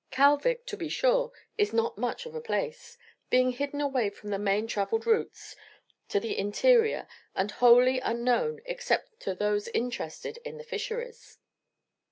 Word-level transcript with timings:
Kalvik, 0.11 0.65
to 0.65 0.75
be 0.75 0.89
sure, 0.89 1.31
is 1.59 1.73
not 1.73 1.95
much 1.95 2.25
of 2.25 2.33
a 2.33 2.41
place, 2.41 2.97
being 3.29 3.51
hidden 3.51 3.79
away 3.79 4.09
from 4.09 4.31
the 4.31 4.39
main 4.39 4.65
travelled 4.65 5.05
routes 5.05 5.55
to 6.09 6.19
the 6.19 6.35
interior 6.39 7.07
and 7.35 7.51
wholly 7.51 7.99
unknown 7.99 8.61
except 8.65 9.19
to 9.19 9.35
those 9.35 9.67
interested 9.67 10.37
in 10.43 10.57
the 10.57 10.63
fisheries. 10.63 11.37